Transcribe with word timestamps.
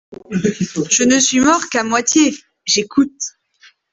Je 0.89 1.03
ne 1.03 1.19
suis 1.19 1.39
mort 1.41 1.69
qu'à 1.69 1.83
moitié: 1.83 2.33
j'écoute. 2.65 3.13